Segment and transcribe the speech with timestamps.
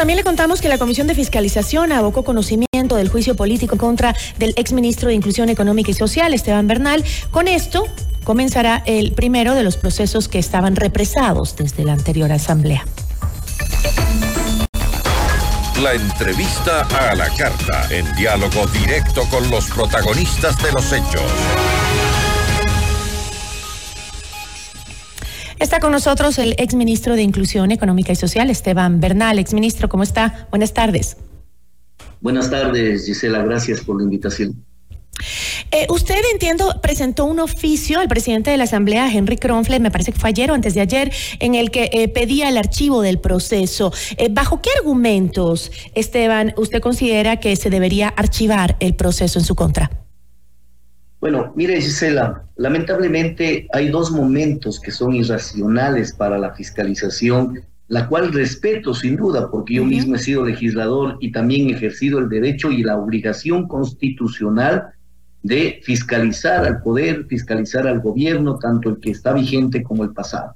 [0.00, 4.54] también le contamos que la Comisión de Fiscalización abocó conocimiento del juicio político contra del
[4.56, 7.04] exministro de Inclusión Económica y Social, Esteban Bernal.
[7.30, 7.84] Con esto
[8.24, 12.82] comenzará el primero de los procesos que estaban represados desde la anterior asamblea.
[15.82, 16.80] La entrevista
[17.10, 21.30] a la carta, en diálogo directo con los protagonistas de los hechos.
[25.60, 29.38] Está con nosotros el exministro de Inclusión Económica y Social, Esteban Bernal.
[29.38, 30.48] Exministro, ¿cómo está?
[30.48, 31.18] Buenas tardes.
[32.22, 33.42] Buenas tardes, Gisela.
[33.44, 34.64] Gracias por la invitación.
[35.70, 40.12] Eh, usted, entiendo, presentó un oficio al presidente de la Asamblea, Henry Kronfle, me parece
[40.12, 43.18] que fue ayer o antes de ayer, en el que eh, pedía el archivo del
[43.18, 43.92] proceso.
[44.16, 49.54] Eh, ¿Bajo qué argumentos, Esteban, usted considera que se debería archivar el proceso en su
[49.54, 49.90] contra?
[51.20, 58.32] Bueno, mire Gisela, lamentablemente hay dos momentos que son irracionales para la fiscalización, la cual
[58.32, 62.70] respeto sin duda, porque yo mismo he sido legislador y también he ejercido el derecho
[62.70, 64.94] y la obligación constitucional
[65.42, 70.54] de fiscalizar al poder, fiscalizar al gobierno, tanto el que está vigente como el pasado.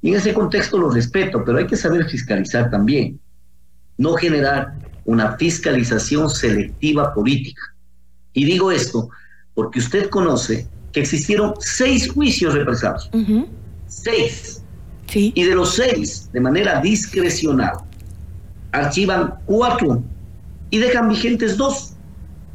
[0.00, 3.20] Y en ese contexto lo respeto, pero hay que saber fiscalizar también,
[3.98, 4.72] no generar
[5.04, 7.60] una fiscalización selectiva política.
[8.32, 9.10] Y digo esto
[9.60, 13.10] porque usted conoce que existieron seis juicios represados.
[13.88, 14.62] Seis.
[15.06, 15.32] Sí.
[15.34, 17.72] Y de los seis, de manera discrecional,
[18.72, 20.02] archivan cuatro
[20.70, 21.92] y dejan vigentes dos.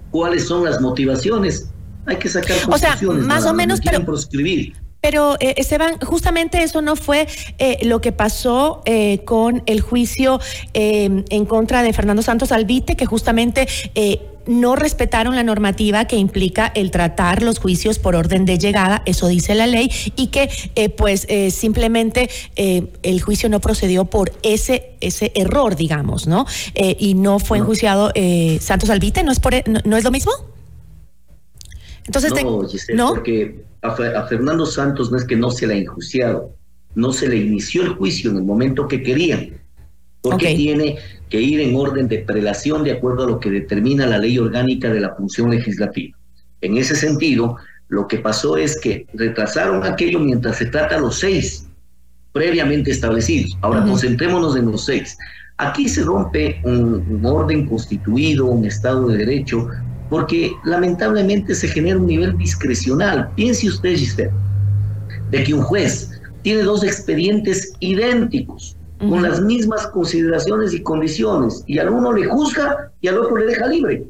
[0.09, 1.69] ¿Cuáles son las motivaciones?
[2.07, 3.03] Hay que sacar conclusiones.
[3.03, 4.73] O sea, más o menos, pero, proscribir.
[4.99, 7.27] Pero eh, Esteban, justamente eso no fue
[7.59, 10.39] eh, lo que pasó eh, con el juicio
[10.73, 13.67] en contra de Fernando Santos Albite, que justamente
[14.47, 19.27] no respetaron la normativa que implica el tratar los juicios por orden de llegada, eso
[19.27, 20.49] dice la ley, y que
[20.97, 26.45] pues simplemente el juicio no procedió por ese ese error, digamos, ¿no?
[26.75, 28.11] y no fue enjuiciado
[28.59, 30.31] Santos Albite, ¿no es por e, no, es lo mismo?
[32.05, 32.33] Entonces,
[32.93, 36.55] no, porque a, Fernando Santos no es que no se le ha enjuiciado,
[36.95, 39.59] no se le inició el juicio en el momento que querían,
[40.29, 40.97] porque tiene
[41.29, 44.91] que ir en orden de prelación de acuerdo a lo que determina la ley orgánica
[44.91, 46.17] de la función legislativa.
[46.61, 51.67] En ese sentido, lo que pasó es que retrasaron aquello mientras se trata los seis
[52.31, 53.57] previamente establecidos.
[53.61, 55.17] Ahora, concentrémonos en los seis.
[55.57, 59.69] Aquí se rompe un orden constituido, un Estado de Derecho,
[60.09, 63.29] porque lamentablemente se genera un nivel discrecional.
[63.35, 64.31] Piense usted, Giselle,
[65.31, 66.11] de que un juez
[66.41, 72.91] tiene dos expedientes idénticos, con las mismas consideraciones y condiciones, y al uno le juzga
[73.01, 74.05] y al otro le deja libre.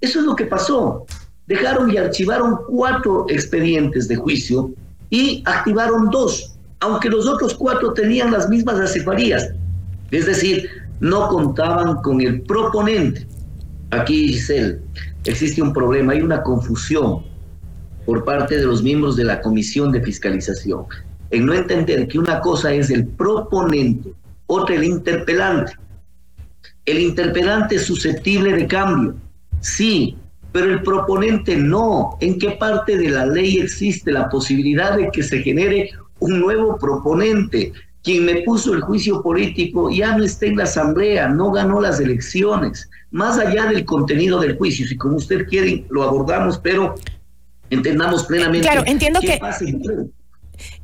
[0.00, 1.04] Eso es lo que pasó.
[1.46, 4.70] Dejaron y archivaron cuatro expedientes de juicio
[5.10, 9.50] y activaron dos, aunque los otros cuatro tenían las mismas asefarías.
[10.10, 10.68] Es decir,
[11.00, 13.26] no contaban con el proponente.
[13.90, 14.80] Aquí, Giselle,
[15.24, 17.24] existe un problema, hay una confusión
[18.06, 20.86] por parte de los miembros de la Comisión de Fiscalización
[21.30, 24.12] en no entender que una cosa es el proponente,
[24.50, 25.72] otra el interpelante.
[26.84, 29.14] El interpelante es susceptible de cambio,
[29.60, 30.16] sí,
[30.50, 32.16] pero el proponente no.
[32.20, 36.76] ¿En qué parte de la ley existe la posibilidad de que se genere un nuevo
[36.78, 37.72] proponente?
[38.02, 42.00] Quien me puso el juicio político ya no está en la asamblea, no ganó las
[42.00, 42.90] elecciones.
[43.12, 46.94] Más allá del contenido del juicio, si como usted quiere lo abordamos, pero
[47.68, 48.66] entendamos plenamente.
[48.66, 49.38] Claro, entiendo que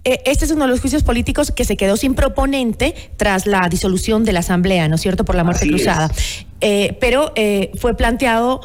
[0.04, 4.24] este es uno de los juicios políticos que se quedó sin proponente tras la disolución
[4.24, 6.10] de la Asamblea, ¿no es cierto?, por la muerte cruzada.
[6.60, 8.60] Eh, pero eh, fue planteado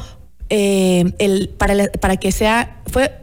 [0.48, 3.22] el, para, para que sea, fue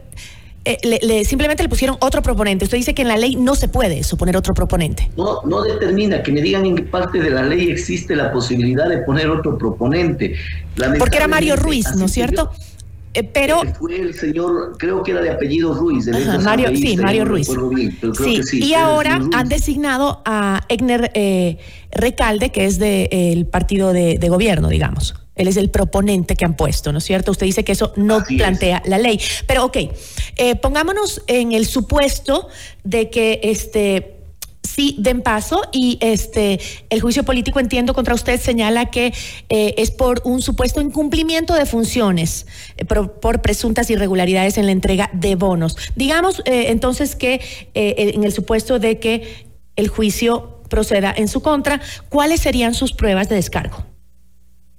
[0.82, 2.64] le, simplemente le pusieron otro proponente.
[2.64, 5.10] Usted dice que en la ley no se puede suponer otro proponente.
[5.16, 8.88] No, no determina que me digan en qué parte de la ley existe la posibilidad
[8.88, 10.34] de poner otro proponente.
[10.98, 12.50] Porque era Mario Ruiz, ¿no es cierto?
[13.12, 16.06] Eh, pero fue el señor, creo que era de apellido Ruiz.
[16.42, 17.48] Mario, sí, Mario Ruiz.
[18.16, 21.58] sí, y ahora han designado a Egner eh,
[21.90, 25.16] Recalde, que es del de, partido de, gobierno, digamos.
[25.34, 27.32] Él es el proponente que han puesto, ¿no es cierto?
[27.32, 29.18] Usted dice que eso no plantea la ley.
[29.46, 29.76] Pero ok,
[30.36, 32.48] eh, pongámonos en el supuesto
[32.84, 34.19] de que este
[34.80, 39.12] sí den paso y este el juicio político entiendo contra usted señala que
[39.50, 42.46] eh, es por un supuesto incumplimiento de funciones
[42.78, 45.76] eh, por, presuntas irregularidades en la entrega de bonos.
[45.96, 47.40] Digamos eh, entonces que
[47.74, 49.46] en el supuesto de que
[49.76, 53.84] el juicio proceda en su contra, ¿cuáles serían sus pruebas de descargo?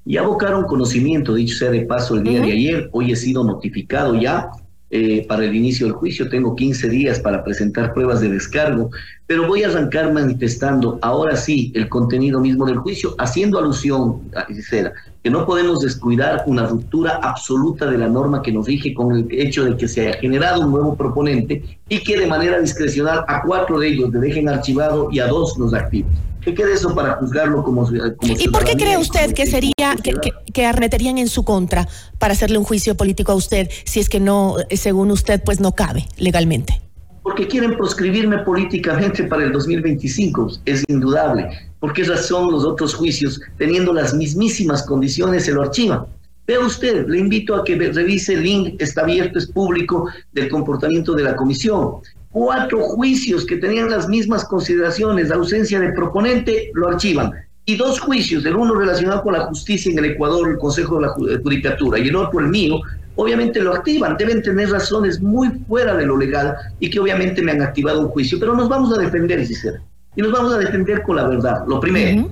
[0.05, 2.89] Ya abocaron conocimiento, dicho sea de paso, el día de ayer.
[2.91, 4.49] Hoy he sido notificado ya
[4.91, 8.89] eh, para el inicio del juicio, tengo 15 días para presentar pruebas de descargo,
[9.25, 14.93] pero voy a arrancar manifestando ahora sí el contenido mismo del juicio, haciendo alusión, Gisela,
[15.23, 19.27] que no podemos descuidar una ruptura absoluta de la norma que nos rige con el
[19.29, 23.43] hecho de que se haya generado un nuevo proponente y que de manera discrecional a
[23.43, 26.11] cuatro de ellos le dejen archivado y a dos los activos.
[26.41, 30.13] ¿Qué queda eso para juzgarlo como, como ¿Y por qué cree usted que sería que,
[30.51, 34.19] que, arremeterían en su contra para hacerle un juicio político a usted si es que
[34.19, 36.81] no, según usted, pues no cabe legalmente?
[37.21, 41.70] Porque quieren proscribirme políticamente para el 2025, es indudable.
[41.81, 46.05] ¿Por qué razón los otros juicios, teniendo las mismísimas condiciones, se lo archivan?
[46.47, 51.13] Vea usted, le invito a que revise el link, está abierto, es público, del comportamiento
[51.13, 51.97] de la comisión
[52.31, 57.31] cuatro juicios que tenían las mismas consideraciones, la ausencia de proponente, lo archivan.
[57.65, 61.01] Y dos juicios, el uno relacionado con la justicia en el Ecuador, el Consejo de
[61.01, 62.79] la Judicatura, y el otro, el mío,
[63.15, 64.17] obviamente lo activan.
[64.17, 68.07] Deben tener razones muy fuera de lo legal y que obviamente me han activado un
[68.07, 68.39] juicio.
[68.39, 69.81] Pero nos vamos a defender, Gisela.
[70.15, 71.63] Y nos vamos a defender con la verdad.
[71.67, 72.29] Lo primero,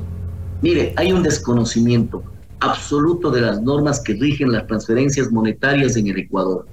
[0.61, 2.23] mire, hay un desconocimiento
[2.59, 6.67] absoluto de las normas que rigen las transferencias monetarias en el Ecuador.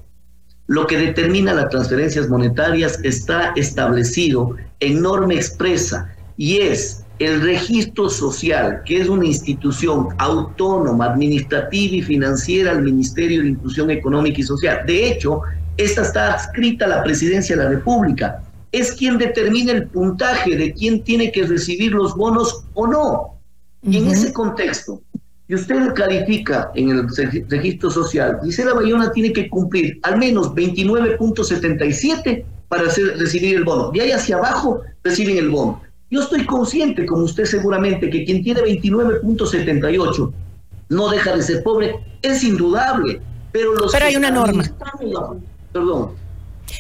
[0.66, 8.10] Lo que determina las transferencias monetarias está establecido en norma expresa y es el registro
[8.10, 14.42] social, que es una institución autónoma, administrativa y financiera al Ministerio de Inclusión Económica y
[14.42, 14.84] Social.
[14.86, 15.40] De hecho,
[15.76, 18.42] esta está adscrita a la Presidencia de la República.
[18.76, 23.32] Es quien determina el puntaje de quién tiene que recibir los bonos o no.
[23.82, 25.00] Y en ese contexto,
[25.48, 27.06] y usted califica en el
[27.48, 33.92] registro social, Gisela Bayona tiene que cumplir al menos 29.77 para recibir el bono.
[33.92, 35.80] De ahí hacia abajo reciben el bono.
[36.10, 40.32] Yo estoy consciente, como usted seguramente, que quien tiene 29.78
[40.88, 43.20] no deja de ser pobre, es indudable.
[43.52, 44.64] Pero, los pero hay una norma.
[45.72, 46.25] Perdón.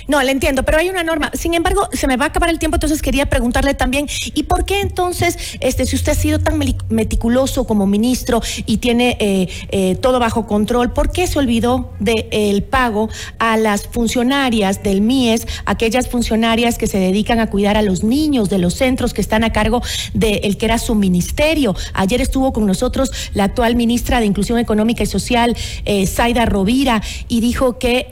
[0.08, 1.30] No, le entiendo, pero hay una norma.
[1.34, 4.64] Sin embargo, se me va a acabar el tiempo, entonces quería preguntarle también, ¿y por
[4.64, 9.96] qué entonces, este, si usted ha sido tan meticuloso como ministro y tiene eh, eh,
[9.96, 16.08] todo bajo control, ¿por qué se olvidó del pago a las funcionarias del MIES, aquellas
[16.08, 19.52] funcionarias que se dedican a cuidar a los niños de los centros que están a
[19.52, 19.82] cargo
[20.14, 21.74] del que era su ministerio?
[21.94, 27.02] Ayer estuvo con nosotros la actual ministra de Inclusión Económica y Social, eh, Zaida Rovira,
[27.28, 28.06] y dijo que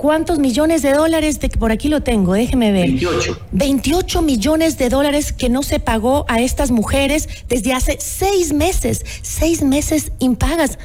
[0.00, 1.40] ¿Cuántos millones de dólares?
[1.40, 2.86] De, por aquí lo tengo, déjeme ver.
[2.86, 3.38] 28.
[3.52, 9.04] 28 millones de dólares que no se pagó a estas mujeres desde hace seis meses.
[9.20, 10.78] Seis meses impagas.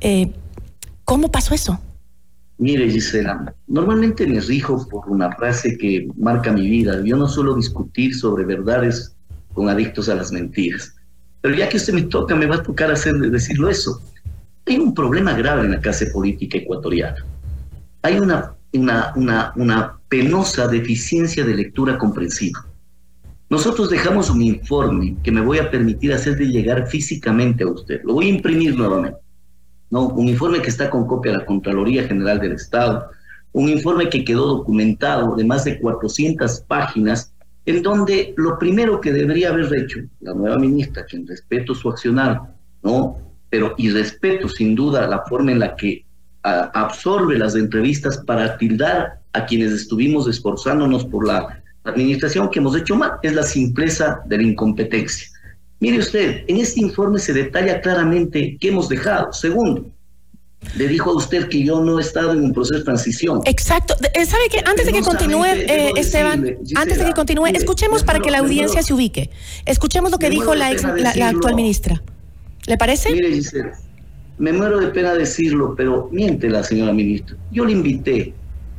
[0.00, 0.30] Eh,
[1.04, 1.80] ¿Cómo pasó eso?
[2.58, 7.02] Mire, Gisela, normalmente me rijo por una frase que marca mi vida.
[7.04, 9.12] Yo no suelo discutir sobre verdades
[9.54, 10.94] con adictos a las mentiras.
[11.40, 14.00] Pero ya que usted me toca, me va a tocar hacer, decirlo eso.
[14.66, 17.26] Hay un problema grave en la clase política ecuatoriana
[18.02, 22.66] hay una, una, una, penosa deficiencia de lectura comprensiva.
[23.48, 28.02] Nosotros dejamos un informe que me voy a permitir hacer de llegar físicamente a usted.
[28.04, 29.18] Lo voy a imprimir nuevamente.
[29.90, 30.08] ¿no?
[30.08, 33.10] Un informe que está con copia de la Contraloría General del Estado,
[33.52, 37.32] un informe que quedó documentado de más de 400 páginas,
[37.64, 42.54] en donde lo primero que debería haber hecho la nueva ministra, quien respeto su accionar,
[42.82, 43.18] ¿no?
[43.50, 46.04] Pero y respeto sin duda la forma en la que
[46.42, 52.96] absorbe las entrevistas para tildar a quienes estuvimos esforzándonos por la administración que hemos hecho
[52.96, 55.28] mal, es la simpleza de la incompetencia.
[55.80, 59.32] Mire usted, en este informe se detalla claramente qué hemos dejado.
[59.32, 59.90] Segundo,
[60.76, 63.40] le dijo a usted que yo no he estado en un proceso de transición.
[63.46, 63.96] Exacto.
[64.14, 68.20] Eh, ¿Sabe que Antes de que continúe, eh, Esteban, antes de que continúe, escuchemos para
[68.20, 69.30] que la audiencia se ubique.
[69.66, 72.00] Escuchemos lo que dijo la, la, actual ministra.
[72.66, 73.10] ¿Le parece?
[73.10, 73.72] Mire, Gisela,
[74.42, 77.36] me muero de pena decirlo, pero miente la señora ministra.
[77.52, 78.34] Yo le invité,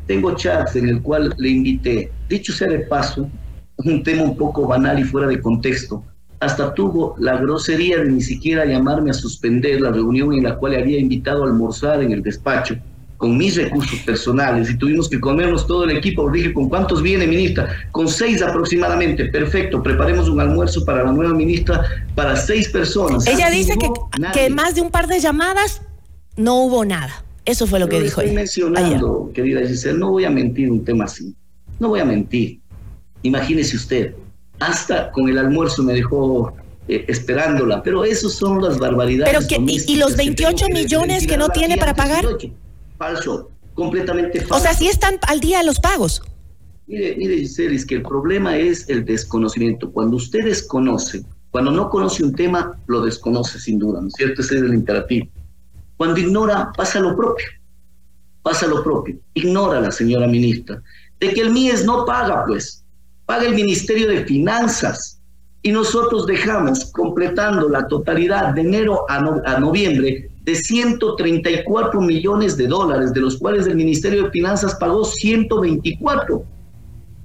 [0.06, 3.30] tengo chats en el cual le invité, dicho sea de paso,
[3.78, 6.04] un tema un poco banal y fuera de contexto,
[6.42, 10.74] hasta tuvo la grosería de ni siquiera llamarme a suspender la reunión en la cual
[10.74, 12.76] le había invitado a almorzar en el despacho
[13.24, 16.30] con mis recursos personales y tuvimos que comernos todo el equipo.
[16.30, 17.70] Dije, ¿con cuántos viene, ministra?
[17.94, 19.24] Con seis aproximadamente.
[19.24, 23.26] Perfecto, preparemos un almuerzo para la nueva ministra para seis personas.
[23.26, 23.88] Ella dice que,
[24.34, 25.82] que más de un par de llamadas
[26.36, 27.24] no hubo nada.
[27.46, 31.06] Eso fue lo que dijo estoy mencionando, querida Giselle, no voy a mentir un tema
[31.06, 31.34] así.
[31.80, 32.60] No voy a mentir.
[33.22, 34.16] Imagínese usted,
[34.60, 36.54] hasta con el almuerzo me dejó
[36.90, 39.34] eh, esperándola, pero esos son las barbaridades.
[39.34, 42.26] Pero que, y, los 28 millones que no tiene para pagar
[42.98, 44.56] falso, completamente falso.
[44.56, 46.22] O sea, sí están al día los pagos.
[46.88, 49.92] Mire, mire, Giselle, es que el problema es el desconocimiento.
[49.92, 54.42] Cuando usted desconoce, cuando no conoce un tema, lo desconoce sin duda, ¿no es cierto?
[54.42, 55.28] Ese es el imperativo.
[55.98, 57.46] Cuando ignora, pasa lo propio.
[58.42, 59.18] pasa lo propio.
[59.34, 60.82] Ignora la señora ministra.
[61.20, 62.84] De que el MIES no paga, pues.
[63.26, 65.22] Paga el Ministerio de Finanzas.
[65.62, 72.68] Y nosotros dejamos completando la totalidad de enero a, a noviembre de 134 millones de
[72.68, 76.44] dólares, de los cuales el Ministerio de Finanzas pagó 124.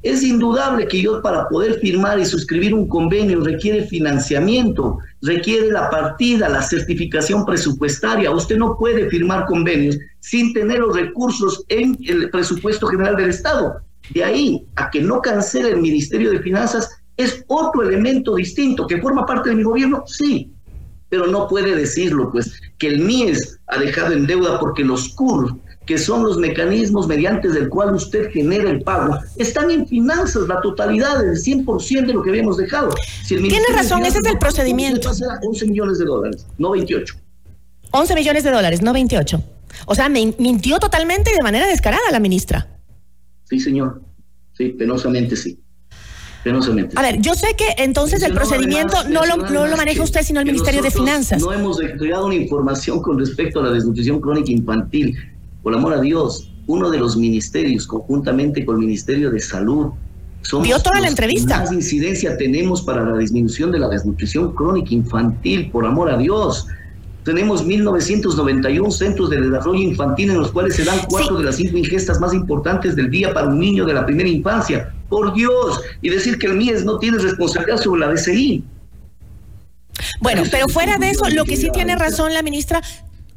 [0.03, 5.91] Es indudable que yo para poder firmar y suscribir un convenio requiere financiamiento, requiere la
[5.91, 8.31] partida, la certificación presupuestaria.
[8.31, 13.81] Usted no puede firmar convenios sin tener los recursos en el presupuesto general del Estado.
[14.11, 19.03] De ahí a que no cancele el Ministerio de Finanzas es otro elemento distinto que
[19.03, 20.53] forma parte de mi gobierno, sí,
[21.09, 25.59] pero no puede decirlo, pues, que el MIES ha dejado en deuda porque los CUR
[25.89, 30.61] que son los mecanismos mediante el cual usted genera el pago, están en finanzas, la
[30.61, 32.91] totalidad, el 100% de lo que habíamos dejado.
[33.27, 35.11] Tiene razón, ese es el procedimiento.
[35.43, 37.15] 11 millones de dólares, no 28.
[37.91, 39.43] 11 millones de dólares, no 28.
[39.87, 42.69] O sea, me mintió totalmente y de manera descarada la ministra.
[43.45, 44.03] Sí, señor.
[44.53, 45.59] Sí, penosamente sí.
[46.97, 50.41] A ver, yo sé que entonces el procedimiento no, lo, no lo maneja usted, sino
[50.41, 51.41] el Ministerio de Finanzas.
[51.41, 55.17] No hemos entregado una información con respecto a la desnutrición crónica infantil
[55.63, 59.93] por amor a Dios, uno de los ministerios, conjuntamente con el Ministerio de Salud,
[60.43, 61.59] somos Vio toda la entrevista.
[61.59, 66.67] más incidencia tenemos para la disminución de la desnutrición crónica infantil, por amor a Dios.
[67.25, 71.77] Tenemos 1.991 centros de desarrollo infantil en los cuales se dan cuatro de las cinco
[71.77, 74.95] ingestas más importantes del día para un niño de la primera infancia.
[75.09, 75.81] Por Dios.
[76.03, 78.65] Y decir que el MIES no tiene responsabilidad sobre la DCI.
[80.21, 82.83] Bueno, pero fuera de eso, lo que sí tiene razón la ministra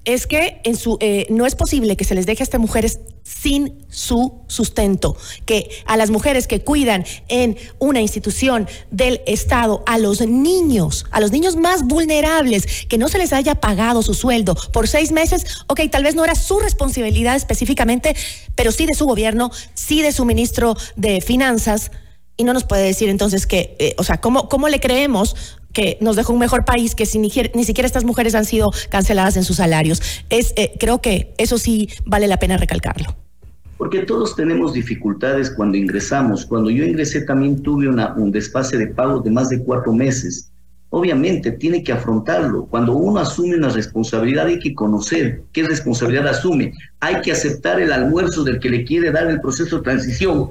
[0.03, 2.99] es que en su, eh, no es posible que se les deje a estas mujeres
[3.23, 5.15] sin su sustento,
[5.45, 11.21] que a las mujeres que cuidan en una institución del Estado, a los niños, a
[11.21, 15.45] los niños más vulnerables, que no se les haya pagado su sueldo por seis meses,
[15.67, 18.15] ok, tal vez no era su responsabilidad específicamente,
[18.55, 21.91] pero sí de su gobierno, sí de su ministro de Finanzas,
[22.37, 25.35] y no nos puede decir entonces que, eh, o sea, ¿cómo, ¿cómo le creemos
[25.73, 28.71] que nos dejó un mejor país que si ni, ni, siquiera estas mujeres han sido
[28.89, 30.01] canceladas en sus salarios?
[30.29, 33.15] Es, eh, creo que eso sí vale la pena recalcarlo.
[33.77, 36.45] Porque todos tenemos dificultades cuando ingresamos.
[36.45, 40.51] Cuando yo ingresé también tuve una, un desfase de pago de más de cuatro meses.
[40.91, 42.65] Obviamente tiene que afrontarlo.
[42.65, 46.73] Cuando uno asume una responsabilidad hay que conocer qué responsabilidad asume.
[46.99, 50.49] Hay que aceptar el almuerzo del que le quiere dar el proceso de transición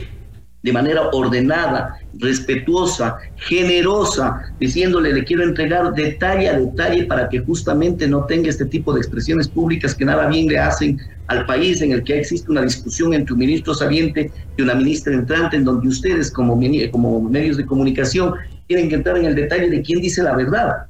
[0.63, 8.07] de manera ordenada, respetuosa, generosa, diciéndole le quiero entregar detalle a detalle para que justamente
[8.07, 10.99] no tenga este tipo de expresiones públicas que nada bien le hacen
[11.29, 15.15] al país en el que existe una discusión entre un ministro saliente y una ministra
[15.15, 18.35] entrante en donde ustedes como, como medios de comunicación
[18.67, 20.87] tienen que entrar en el detalle de quién dice la verdad.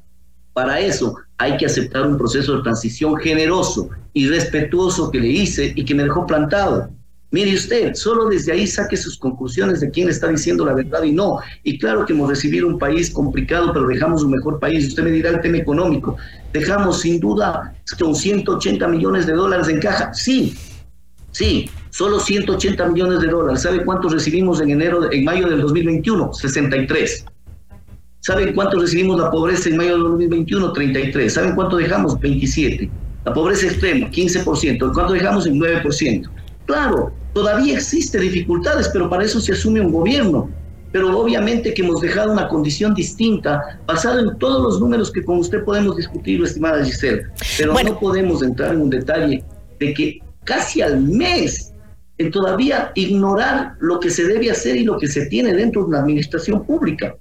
[0.53, 5.71] Para eso hay que aceptar un proceso de transición generoso y respetuoso que le hice
[5.75, 6.89] y que me dejó plantado
[7.31, 11.13] Mire usted, solo desde ahí saque sus conclusiones de quién está diciendo la verdad y
[11.13, 11.39] no.
[11.63, 14.89] Y claro que hemos recibido un país complicado, pero dejamos un mejor país.
[14.89, 16.17] Usted me dirá el tema económico.
[16.51, 20.13] Dejamos sin duda con 180 millones de dólares en caja.
[20.13, 20.53] Sí,
[21.31, 23.61] sí, solo 180 millones de dólares.
[23.61, 26.33] ¿Sabe cuántos recibimos en enero, en mayo del 2021?
[26.33, 27.25] 63.
[28.19, 30.73] ¿Saben cuánto recibimos la pobreza en mayo del 2021?
[30.73, 31.33] 33.
[31.33, 32.19] ¿Saben cuánto dejamos?
[32.19, 32.91] 27.
[33.23, 34.93] La pobreza extrema, 15%.
[34.93, 35.45] ¿Cuánto dejamos?
[35.45, 36.29] En 9%.
[36.65, 40.49] Claro, Todavía existe dificultades, pero para eso se asume un gobierno.
[40.91, 45.37] Pero obviamente que hemos dejado una condición distinta, basada en todos los números que con
[45.37, 47.23] usted podemos discutir, estimada Giselle.
[47.57, 49.43] Pero no podemos entrar en un detalle
[49.79, 51.71] de que casi al mes
[52.17, 55.87] en todavía ignorar lo que se debe hacer y lo que se tiene dentro de
[55.87, 57.15] una administración pública.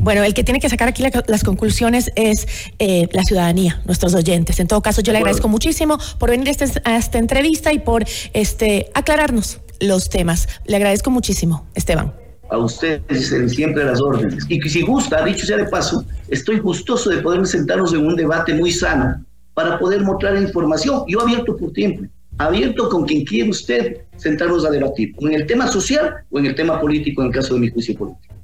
[0.00, 2.46] Bueno, el que tiene que sacar aquí las conclusiones es
[2.78, 4.60] eh, la ciudadanía, nuestros oyentes.
[4.60, 7.80] En todo caso, yo le agradezco muchísimo por venir a, este, a esta entrevista y
[7.80, 10.48] por este aclararnos los temas.
[10.66, 12.12] Le agradezco muchísimo, Esteban.
[12.50, 14.46] A ustedes siempre las órdenes.
[14.48, 18.16] Y que si gusta, dicho sea de paso, estoy gustoso de poder sentarnos en un
[18.16, 21.02] debate muy sano para poder mostrar información.
[21.08, 22.04] Yo abierto por tiempo,
[22.38, 26.54] abierto con quien quiera usted sentarnos a debatir, en el tema social o en el
[26.54, 28.37] tema político, en el caso de mi juicio político.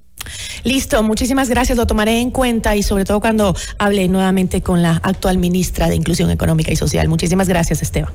[0.64, 5.00] Listo, muchísimas gracias, lo tomaré en cuenta y sobre todo cuando hable nuevamente con la
[5.02, 7.08] actual ministra de Inclusión Económica y Social.
[7.08, 8.12] Muchísimas gracias, Esteban.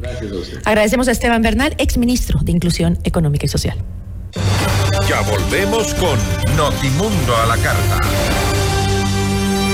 [0.00, 0.32] Gracias.
[0.64, 3.76] Agradecemos a Esteban Bernal, exministro de Inclusión Económica y Social.
[5.08, 6.18] Ya volvemos con
[6.56, 8.41] Notimundo a la carta.